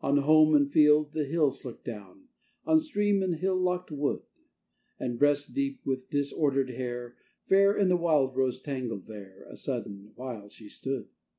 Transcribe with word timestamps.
On 0.00 0.16
home 0.16 0.54
and 0.54 0.72
field 0.72 1.12
the 1.12 1.26
hills 1.26 1.62
look 1.62 1.84
down, 1.84 2.28
On 2.64 2.78
stream 2.78 3.22
and 3.22 3.34
hill 3.34 3.56
locked 3.60 3.90
wood; 3.90 4.22
And 4.98 5.18
breast 5.18 5.52
deep, 5.52 5.84
with 5.84 6.08
disordered 6.08 6.70
hair, 6.70 7.16
Fair 7.44 7.76
in 7.76 7.90
the 7.90 7.96
wildrose 7.98 8.58
tangle 8.58 9.00
there, 9.00 9.44
A 9.50 9.54
sudden 9.58 10.12
while 10.14 10.48
she 10.48 10.70
stood. 10.70 11.08